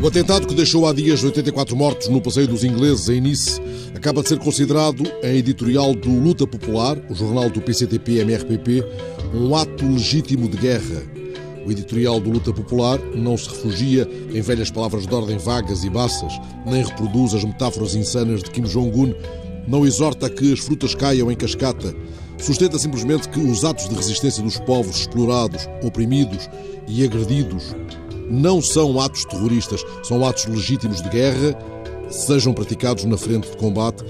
[0.00, 3.58] O atentado que deixou há dias 84 mortos no passeio dos ingleses em Nice
[3.94, 8.84] acaba de ser considerado, em editorial do Luta Popular, o jornal do PCTP-MRPP,
[9.32, 11.02] um ato legítimo de guerra.
[11.66, 15.88] O editorial do Luta Popular não se refugia em velhas palavras de ordem vagas e
[15.88, 16.34] baças,
[16.66, 19.14] nem reproduz as metáforas insanas de Kim Jong-un,
[19.66, 21.94] não exorta a que as frutas caiam em cascata,
[22.38, 26.48] sustenta simplesmente que os atos de resistência dos povos explorados, oprimidos
[26.86, 27.74] e agredidos
[28.28, 31.58] não são atos terroristas, são atos legítimos de guerra,
[32.10, 34.04] sejam praticados na frente de combate,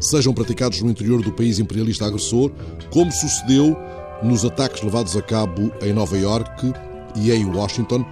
[0.00, 2.50] sejam praticados no interior do país imperialista agressor,
[2.90, 3.76] como sucedeu
[4.22, 6.72] nos ataques levados a cabo em Nova Iorque
[7.16, 8.04] e em Washington,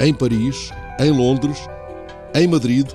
[0.00, 1.58] em Paris, em Londres,
[2.34, 2.88] em Madrid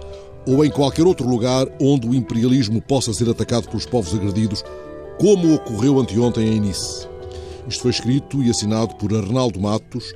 [0.46, 4.64] ou em qualquer outro lugar onde o imperialismo possa ser atacado pelos povos agredidos,
[5.20, 7.08] como ocorreu anteontem em Nice.
[7.68, 10.14] Isto foi escrito e assinado por Arnaldo Matos,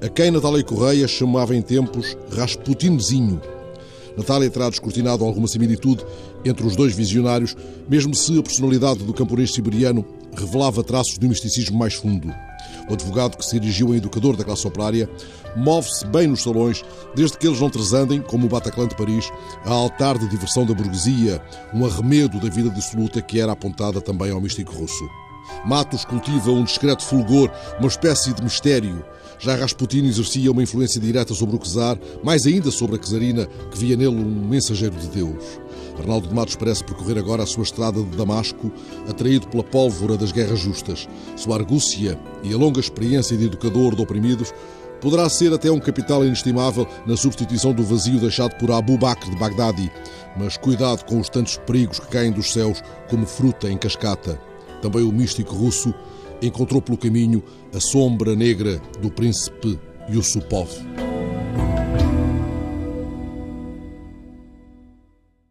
[0.00, 3.40] a quem Natália Correia chamava em tempos Rasputinzinho.
[4.16, 6.04] Natália terá descortinado alguma similitude
[6.44, 7.56] entre os dois visionários,
[7.88, 10.04] mesmo se a personalidade do camponês siberiano
[10.40, 12.32] revelava traços de um misticismo mais fundo.
[12.88, 15.08] O advogado que se erigiu em educador da classe operária
[15.56, 19.30] move-se bem nos salões, desde que eles não trazandem, como o Bataclan de Paris,
[19.64, 21.40] a altar de diversão da burguesia,
[21.72, 25.04] um arremedo da vida dissoluta que era apontada também ao místico russo.
[25.64, 29.04] Matos cultiva um discreto fulgor, uma espécie de mistério.
[29.38, 33.78] Já Rasputin exercia uma influência direta sobre o czar, mais ainda sobre a czarina, que
[33.78, 35.60] via nele um mensageiro de Deus.
[35.98, 38.70] Arnaldo de Matos parece percorrer agora a sua estrada de Damasco,
[39.08, 41.08] atraído pela pólvora das guerras justas.
[41.36, 44.52] Sua argúcia e a longa experiência de educador de oprimidos
[45.00, 49.36] poderá ser até um capital inestimável na substituição do vazio deixado por Abu Bakr de
[49.36, 49.92] Bagdadi.
[50.36, 54.40] Mas cuidado com os tantos perigos que caem dos céus como fruta em cascata.
[54.80, 55.94] Também o místico russo
[56.42, 57.42] encontrou pelo caminho
[57.74, 59.78] a sombra negra do príncipe
[60.10, 60.68] Yusupov.